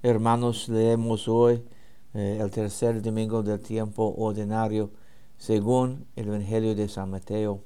Hermanos, 0.00 0.68
leemos 0.68 1.26
hoy 1.26 1.60
eh, 2.14 2.38
el 2.40 2.52
tercer 2.52 3.02
domingo 3.02 3.42
del 3.42 3.58
tiempo 3.58 4.14
ordinario 4.16 4.90
según 5.38 6.06
el 6.14 6.28
Evangelio 6.28 6.76
de 6.76 6.88
San 6.88 7.10
Mateo. 7.10 7.62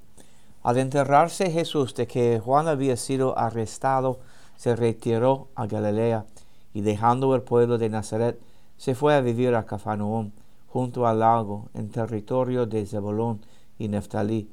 Al 0.63 0.79
enterrarse 0.79 1.51
Jesús 1.51 1.95
de 1.95 2.07
que 2.07 2.41
Juan 2.43 2.69
había 2.69 2.97
sido 2.97 3.39
arrestado, 3.39 4.21
se 4.57 4.75
retiró 4.75 5.49
a 5.55 5.67
Galilea 5.67 6.25
y 6.73 6.81
dejando 6.81 7.35
el 7.35 7.43
pueblo 7.43 7.77
de 7.77 7.91
Nazaret, 7.91 8.41
se 8.79 8.95
fue 8.95 9.15
a 9.15 9.21
vivir 9.21 9.55
a 9.55 9.67
Cafarnaúm, 9.67 10.31
junto 10.69 11.07
al 11.07 11.19
lago, 11.19 11.69
en 11.75 11.91
territorio 11.91 12.65
de 12.65 12.87
Zebulón 12.87 13.43
y 13.79 13.89
Neftalí, 13.89 14.49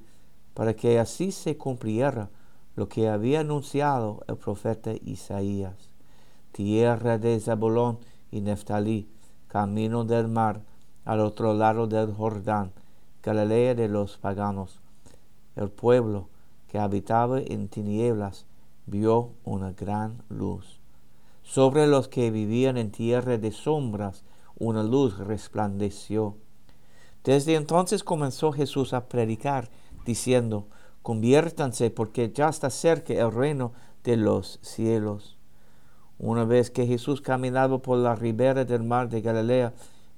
para 0.53 0.73
que 0.73 0.99
así 0.99 1.31
se 1.31 1.55
cumpliera 1.55 2.27
lo 2.75 2.89
que 2.89 3.07
había 3.07 3.39
anunciado 3.39 4.21
el 4.27 4.35
profeta 4.35 4.91
Isaías 5.05 5.89
tierra 6.51 7.17
de 7.17 7.39
Zabulón 7.39 7.99
y 8.31 8.41
Neftalí, 8.41 9.07
camino 9.47 10.03
del 10.03 10.27
mar, 10.27 10.61
al 11.05 11.21
otro 11.21 11.53
lado 11.53 11.87
del 11.87 12.13
Jordán, 12.13 12.71
Galilea 13.23 13.75
de 13.75 13.87
los 13.87 14.17
paganos. 14.17 14.79
El 15.55 15.69
pueblo 15.69 16.29
que 16.67 16.79
habitaba 16.79 17.39
en 17.39 17.67
tinieblas 17.67 18.45
vio 18.85 19.31
una 19.43 19.71
gran 19.73 20.23
luz. 20.29 20.79
Sobre 21.43 21.87
los 21.87 22.07
que 22.07 22.29
vivían 22.29 22.77
en 22.77 22.91
tierra 22.91 23.37
de 23.37 23.51
sombras, 23.51 24.23
una 24.59 24.83
luz 24.83 25.17
resplandeció. 25.17 26.35
Desde 27.23 27.55
entonces 27.55 28.03
comenzó 28.03 28.51
Jesús 28.51 28.93
a 28.93 29.07
predicar, 29.07 29.69
diciendo, 30.05 30.67
conviértanse 31.01 31.89
porque 31.89 32.31
ya 32.31 32.49
está 32.49 32.69
cerca 32.69 33.13
el 33.13 33.31
reino 33.31 33.73
de 34.03 34.17
los 34.17 34.59
cielos. 34.61 35.38
Una 36.19 36.43
vez 36.43 36.69
que 36.69 36.85
Jesús 36.85 37.21
caminaba 37.21 37.77
por 37.77 37.97
la 37.97 38.13
ribera 38.13 38.65
del 38.65 38.83
mar 38.83 39.07
de 39.07 39.21
Galilea, 39.21 39.71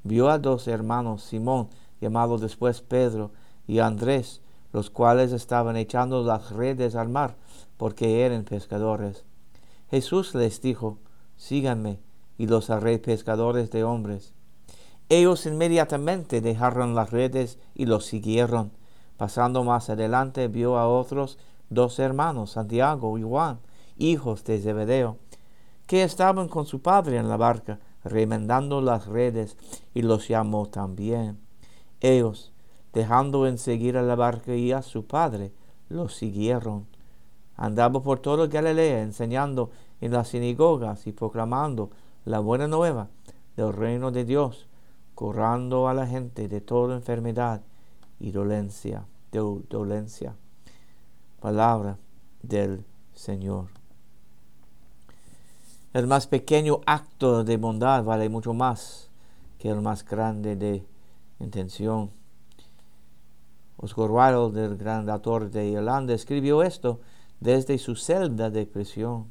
vio 0.03 0.31
a 0.31 0.39
dos 0.39 0.67
hermanos, 0.67 1.23
Simón, 1.23 1.69
llamado 2.01 2.39
después 2.39 2.81
Pedro, 2.81 3.29
y 3.67 3.79
Andrés, 3.79 4.41
los 4.73 4.89
cuales 4.89 5.31
estaban 5.31 5.77
echando 5.77 6.23
las 6.23 6.49
redes 6.49 6.95
al 6.95 7.09
mar, 7.09 7.35
porque 7.77 8.25
eran 8.25 8.45
pescadores. 8.45 9.23
Jesús 9.91 10.33
les 10.33 10.59
dijo, 10.59 10.97
síganme, 11.37 11.99
y 12.39 12.47
los 12.47 12.71
haré 12.71 12.97
pescadores 12.97 13.69
de 13.69 13.83
hombres. 13.83 14.33
Ellos 15.07 15.45
inmediatamente 15.45 16.41
dejaron 16.41 16.95
las 16.95 17.11
redes 17.11 17.59
y 17.75 17.85
los 17.85 18.07
siguieron. 18.07 18.71
Pasando 19.17 19.63
más 19.63 19.91
adelante 19.91 20.47
vio 20.47 20.79
a 20.79 20.87
otros 20.87 21.37
dos 21.69 21.99
hermanos, 21.99 22.51
Santiago 22.51 23.19
y 23.19 23.21
Juan, 23.21 23.59
hijos 23.97 24.43
de 24.45 24.59
Zebedeo 24.59 25.17
que 25.91 26.03
estaban 26.03 26.47
con 26.47 26.65
su 26.65 26.81
padre 26.81 27.17
en 27.17 27.27
la 27.27 27.35
barca, 27.35 27.77
remendando 28.05 28.79
las 28.79 29.07
redes, 29.07 29.57
y 29.93 30.03
los 30.03 30.29
llamó 30.29 30.67
también. 30.67 31.37
Ellos, 31.99 32.53
dejando 32.93 33.45
en 33.45 33.57
seguir 33.57 33.97
a 33.97 34.01
la 34.01 34.15
barca 34.15 34.55
y 34.55 34.71
a 34.71 34.83
su 34.83 35.05
padre, 35.05 35.51
los 35.89 36.15
siguieron. 36.15 36.87
Andaba 37.57 38.01
por 38.01 38.19
toda 38.19 38.47
Galilea 38.47 39.01
enseñando 39.01 39.71
en 39.99 40.13
las 40.13 40.29
sinagogas 40.29 41.07
y 41.07 41.11
proclamando 41.11 41.89
la 42.23 42.39
buena 42.39 42.69
nueva 42.69 43.09
del 43.57 43.73
reino 43.73 44.11
de 44.11 44.23
Dios, 44.23 44.69
curando 45.13 45.89
a 45.89 45.93
la 45.93 46.07
gente 46.07 46.47
de 46.47 46.61
toda 46.61 46.95
enfermedad 46.95 47.63
y 48.17 48.31
dolencia, 48.31 49.03
dolencia. 49.29 50.37
Palabra 51.41 51.97
del 52.41 52.85
Señor. 53.13 53.80
El 55.93 56.07
más 56.07 56.25
pequeño 56.25 56.79
acto 56.85 57.43
de 57.43 57.57
bondad 57.57 58.05
vale 58.05 58.29
mucho 58.29 58.53
más 58.53 59.09
que 59.59 59.67
el 59.67 59.81
más 59.81 60.05
grande 60.05 60.55
de 60.55 60.85
intención. 61.41 62.11
Oscar 63.75 64.09
Wilde, 64.09 64.63
el 64.63 64.77
gran 64.77 65.09
autor 65.09 65.51
de 65.51 65.67
Irlanda, 65.67 66.13
escribió 66.13 66.63
esto 66.63 67.01
desde 67.41 67.77
su 67.77 67.97
celda 67.97 68.49
de 68.49 68.65
prisión. 68.65 69.25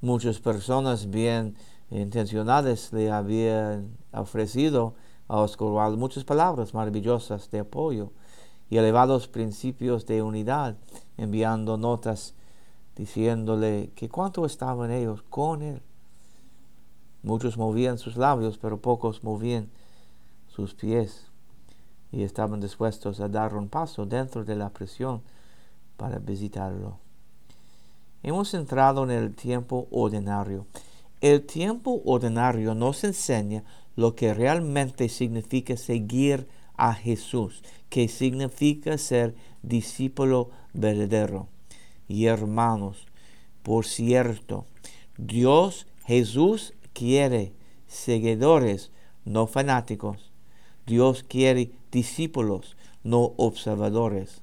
Muchas 0.00 0.38
personas 0.38 1.10
bien 1.10 1.56
intencionadas 1.90 2.92
le 2.92 3.10
habían 3.10 3.96
ofrecido 4.12 4.94
a 5.26 5.38
Oscar 5.40 5.66
Wilde 5.66 5.96
muchas 5.96 6.22
palabras 6.22 6.74
maravillosas 6.74 7.50
de 7.50 7.58
apoyo 7.58 8.12
y 8.70 8.76
elevados 8.76 9.26
principios 9.26 10.06
de 10.06 10.22
unidad, 10.22 10.76
enviando 11.16 11.76
notas 11.76 12.34
diciéndole 12.98 13.92
que 13.94 14.08
cuánto 14.08 14.44
estaban 14.44 14.90
ellos 14.90 15.22
con 15.30 15.62
él. 15.62 15.80
Muchos 17.22 17.56
movían 17.56 17.96
sus 17.96 18.16
labios, 18.16 18.58
pero 18.58 18.80
pocos 18.80 19.22
movían 19.22 19.70
sus 20.48 20.74
pies 20.74 21.26
y 22.10 22.24
estaban 22.24 22.60
dispuestos 22.60 23.20
a 23.20 23.28
dar 23.28 23.54
un 23.54 23.68
paso 23.68 24.04
dentro 24.04 24.44
de 24.44 24.56
la 24.56 24.70
prisión 24.70 25.22
para 25.96 26.18
visitarlo. 26.18 26.98
Hemos 28.24 28.52
entrado 28.54 29.04
en 29.04 29.10
el 29.10 29.34
tiempo 29.34 29.86
ordinario. 29.92 30.66
El 31.20 31.46
tiempo 31.46 32.02
ordinario 32.04 32.74
nos 32.74 33.04
enseña 33.04 33.62
lo 33.94 34.16
que 34.16 34.34
realmente 34.34 35.08
significa 35.08 35.76
seguir 35.76 36.48
a 36.76 36.94
Jesús, 36.94 37.62
que 37.88 38.08
significa 38.08 38.98
ser 38.98 39.36
discípulo 39.62 40.50
verdadero 40.72 41.48
y 42.08 42.26
hermanos, 42.26 43.06
por 43.62 43.86
cierto, 43.86 44.66
Dios 45.18 45.86
Jesús 46.08 46.72
quiere 46.94 47.52
seguidores, 47.86 48.90
no 49.26 49.46
fanáticos. 49.46 50.32
Dios 50.86 51.22
quiere 51.22 51.72
discípulos, 51.92 52.78
no 53.04 53.34
observadores. 53.36 54.40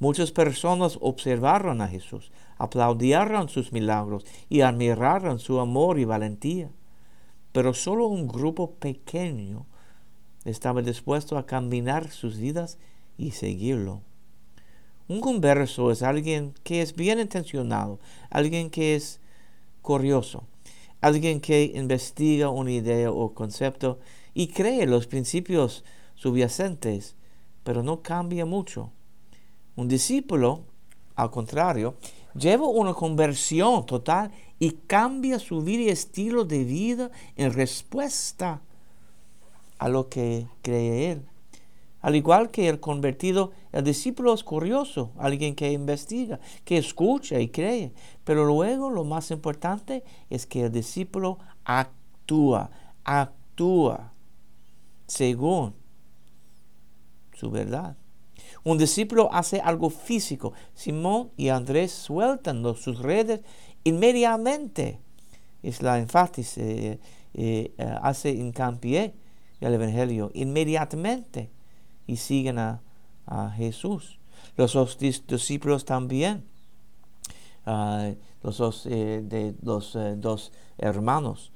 Muchas 0.00 0.32
personas 0.32 0.98
observaron 1.00 1.80
a 1.80 1.88
Jesús, 1.88 2.30
aplaudieron 2.58 3.48
sus 3.48 3.72
milagros 3.72 4.26
y 4.50 4.60
admiraron 4.60 5.38
su 5.38 5.60
amor 5.60 5.98
y 5.98 6.04
valentía. 6.04 6.68
Pero 7.52 7.72
solo 7.72 8.06
un 8.06 8.28
grupo 8.28 8.72
pequeño 8.72 9.64
estaba 10.44 10.82
dispuesto 10.82 11.38
a 11.38 11.46
caminar 11.46 12.10
sus 12.10 12.36
vidas 12.36 12.78
y 13.16 13.30
seguirlo. 13.30 14.02
Un 15.08 15.20
converso 15.20 15.90
es 15.90 16.02
alguien 16.02 16.54
que 16.62 16.80
es 16.80 16.94
bien 16.94 17.18
intencionado, 17.18 17.98
alguien 18.30 18.70
que 18.70 18.94
es 18.94 19.20
curioso, 19.82 20.44
alguien 21.00 21.40
que 21.40 21.72
investiga 21.74 22.48
una 22.50 22.70
idea 22.70 23.10
o 23.10 23.34
concepto 23.34 23.98
y 24.32 24.48
cree 24.48 24.86
los 24.86 25.06
principios 25.06 25.84
subyacentes, 26.14 27.16
pero 27.64 27.82
no 27.82 28.02
cambia 28.02 28.46
mucho. 28.46 28.90
Un 29.74 29.88
discípulo, 29.88 30.60
al 31.16 31.30
contrario, 31.30 31.96
lleva 32.34 32.66
una 32.66 32.94
conversión 32.94 33.84
total 33.86 34.30
y 34.58 34.70
cambia 34.70 35.38
su 35.38 35.62
vida 35.62 35.82
y 35.82 35.88
estilo 35.88 36.44
de 36.44 36.64
vida 36.64 37.10
en 37.36 37.52
respuesta 37.52 38.60
a 39.78 39.88
lo 39.88 40.08
que 40.08 40.46
cree 40.62 41.10
él. 41.10 41.22
Al 42.00 42.16
igual 42.16 42.50
que 42.50 42.68
el 42.68 42.80
convertido, 42.80 43.52
el 43.72 43.84
discípulo 43.84 44.34
es 44.34 44.44
curioso, 44.44 45.12
alguien 45.18 45.54
que 45.54 45.72
investiga, 45.72 46.38
que 46.64 46.76
escucha 46.76 47.40
y 47.40 47.48
cree. 47.48 47.92
Pero 48.22 48.44
luego 48.44 48.90
lo 48.90 49.04
más 49.04 49.30
importante 49.30 50.04
es 50.28 50.46
que 50.46 50.64
el 50.64 50.72
discípulo 50.72 51.38
actúa, 51.64 52.70
actúa 53.02 54.12
según 55.06 55.74
su 57.34 57.50
verdad. 57.50 57.96
Un 58.62 58.76
discípulo 58.76 59.30
hace 59.32 59.60
algo 59.60 59.88
físico. 59.88 60.52
Simón 60.74 61.30
y 61.38 61.48
Andrés 61.48 61.92
sueltan 61.92 62.62
sus 62.76 62.98
redes 62.98 63.40
inmediatamente. 63.84 65.00
Es 65.62 65.80
la 65.80 65.98
énfasis, 65.98 66.58
eh, 66.58 66.98
eh, 67.34 67.72
eh, 67.78 67.96
hace 68.02 68.38
el 69.60 69.74
Evangelio, 69.74 70.30
inmediatamente 70.34 71.50
y 72.06 72.16
siguen 72.16 72.58
a, 72.58 72.82
Jesús. 73.56 74.18
Los 74.56 74.74
dos 74.74 74.98
discípulos 74.98 75.84
también, 75.84 76.44
ah, 77.64 78.10
los 78.42 78.58
dos, 78.58 78.86
eh, 78.86 79.22
de 79.24 79.48
eh, 79.48 80.16
dos 80.16 80.52
hermanos, 80.78 81.52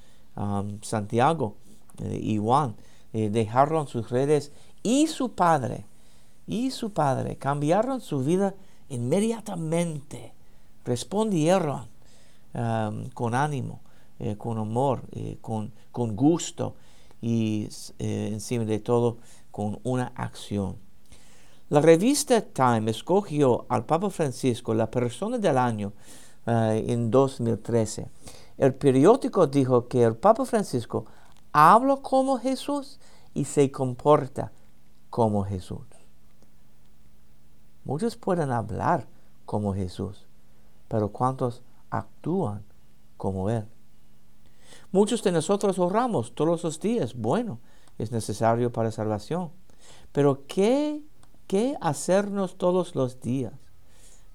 Santiago 0.83 1.57
eh, 2.03 2.19
y 2.23 2.39
Juan, 2.39 2.77
dejaron 3.13 3.89
sus 3.89 4.11
redes 4.11 4.53
y 4.83 5.07
su 5.07 5.33
padre, 5.33 5.87
y 6.47 6.71
su 6.71 6.93
padre, 6.93 7.37
cambiaron 7.37 8.03
su 8.03 8.23
vida 8.23 8.55
inmediatamente, 8.91 10.35
respondieron 10.85 11.87
con 13.15 13.35
ánimo, 13.35 13.81
con 14.37 14.59
amor, 14.59 15.03
con, 15.41 15.73
con 15.93 16.15
gusto 16.15 16.75
y 17.23 17.69
encima 17.99 18.67
de 18.67 18.79
todo 18.79 19.17
con 19.51 19.81
una 19.83 20.13
acción. 20.15 20.77
La 21.69 21.81
revista 21.81 22.41
Time 22.41 22.91
escogió 22.91 23.67
al 23.69 23.85
Papa 23.87 24.09
Francisco 24.11 24.73
la 24.73 24.89
persona 24.89 25.39
del 25.39 25.59
año 25.59 25.93
eh, 26.47 26.85
en 26.89 27.11
2013 27.11 28.09
El 28.57 28.75
periódico 28.75 29.49
dijo 29.49 29.89
que 29.89 30.05
el 30.05 30.15
Papa 30.15 30.45
Francisco 30.45 31.07
habla 31.53 31.97
como 31.97 32.39
Jesús 32.39 33.01
y 33.35 33.45
se 33.45 33.71
comporta 33.71 34.53
como 35.11 35.45
Jesús. 35.45 35.81
Muchos 37.85 38.17
pueden 38.17 38.53
hablar 38.53 39.07
como 39.45 39.75
Jesús, 39.75 40.27
pero 40.89 41.09
¿cuántos 41.11 41.63
actúan 41.91 42.65
como 43.17 43.51
Él? 43.51 43.67
Muchos 44.93 45.23
de 45.23 45.33
nosotros 45.33 45.79
oramos 45.79 46.35
todos 46.35 46.63
los 46.63 46.81
días. 46.81 47.15
Bueno, 47.15 47.59
es 47.99 48.13
necesario 48.13 48.73
para 48.73 48.91
salvación. 48.91 49.51
Pero 50.13 50.47
¿qué, 50.47 51.03
qué 51.46 51.76
hacernos 51.81 52.56
todos 52.56 52.94
los 52.94 53.20
días? 53.20 53.52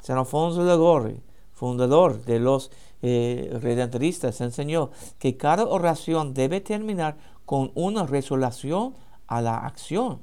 San 0.02 0.18
Alfonso 0.18 0.66
de 0.66 0.76
Gorri, 0.76 1.22
fundador 1.54 2.24
de 2.26 2.40
los 2.40 2.72
eh, 3.02 3.56
redentoristas, 3.62 4.42
enseñó 4.42 4.92
que 5.20 5.38
cada 5.38 5.66
oración 5.66 6.34
debe 6.34 6.62
terminar 6.62 7.18
con 7.46 7.72
una 7.76 8.06
resolución 8.06 8.96
a 9.28 9.42
la 9.42 9.58
acción. 9.58 10.22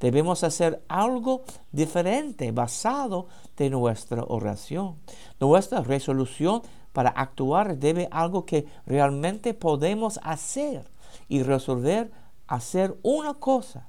Debemos 0.00 0.44
hacer 0.44 0.84
algo 0.88 1.44
diferente 1.72 2.52
basado 2.52 3.26
de 3.56 3.70
nuestra 3.70 4.24
oración. 4.24 4.96
Nuestra 5.40 5.80
resolución 5.80 6.62
para 6.92 7.10
actuar 7.10 7.78
debe 7.78 8.08
algo 8.10 8.44
que 8.44 8.66
realmente 8.86 9.54
podemos 9.54 10.20
hacer 10.22 10.90
y 11.28 11.42
resolver 11.42 12.12
hacer 12.46 12.96
una 13.02 13.34
cosa 13.34 13.88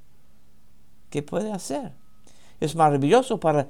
que 1.09 1.21
puede 1.21 1.51
hacer. 1.51 2.04
Es 2.59 2.75
maravilloso 2.75 3.39
para 3.39 3.67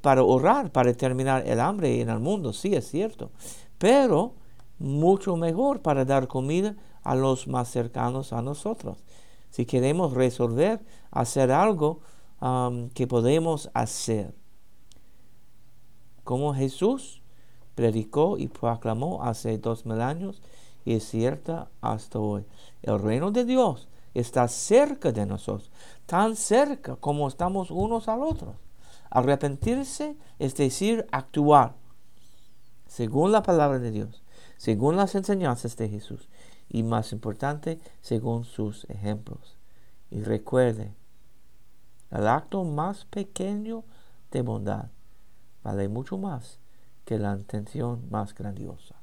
para 0.00 0.22
orar, 0.22 0.70
para 0.70 0.92
terminar 0.94 1.46
el 1.46 1.60
hambre 1.60 2.00
en 2.00 2.08
el 2.08 2.20
mundo, 2.20 2.52
sí 2.52 2.74
es 2.74 2.88
cierto, 2.88 3.30
pero 3.78 4.34
mucho 4.78 5.36
mejor 5.36 5.80
para 5.80 6.04
dar 6.04 6.28
comida 6.28 6.76
a 7.02 7.14
los 7.14 7.48
más 7.48 7.68
cercanos 7.68 8.32
a 8.32 8.42
nosotros. 8.42 8.98
Si 9.50 9.64
queremos 9.64 10.12
resolver, 10.12 10.80
hacer 11.10 11.50
algo 11.50 12.00
um, 12.40 12.90
que 12.90 13.06
podemos 13.06 13.70
hacer. 13.74 14.34
Como 16.24 16.54
Jesús 16.54 17.22
predicó 17.74 18.36
y 18.38 18.48
proclamó 18.48 19.22
hace 19.22 19.58
dos 19.58 19.86
mil 19.86 20.00
años, 20.00 20.42
y 20.84 20.94
es 20.94 21.04
cierta 21.08 21.68
hasta 21.80 22.18
hoy. 22.18 22.44
El 22.82 23.00
reino 23.00 23.30
de 23.30 23.44
Dios 23.44 23.88
está 24.18 24.48
cerca 24.48 25.12
de 25.12 25.26
nosotros, 25.26 25.70
tan 26.06 26.36
cerca 26.36 26.96
como 26.96 27.28
estamos 27.28 27.70
unos 27.70 28.08
al 28.08 28.22
otro. 28.22 28.56
Arrepentirse 29.10 30.16
es 30.38 30.54
decir, 30.54 31.06
actuar 31.10 31.74
según 32.86 33.32
la 33.32 33.42
palabra 33.42 33.78
de 33.78 33.90
Dios, 33.90 34.22
según 34.56 34.96
las 34.96 35.14
enseñanzas 35.14 35.76
de 35.76 35.88
Jesús 35.88 36.28
y 36.68 36.82
más 36.82 37.12
importante, 37.12 37.80
según 38.00 38.44
sus 38.44 38.84
ejemplos. 38.88 39.58
Y 40.10 40.22
recuerde, 40.22 40.94
el 42.10 42.26
acto 42.26 42.64
más 42.64 43.04
pequeño 43.04 43.84
de 44.30 44.42
bondad 44.42 44.90
vale 45.62 45.88
mucho 45.88 46.16
más 46.16 46.58
que 47.04 47.18
la 47.18 47.36
intención 47.36 48.08
más 48.10 48.34
grandiosa. 48.34 48.96